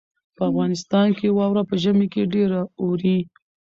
[0.35, 3.17] په افغانستان کې واوره په ژمي کې ډېره اوري.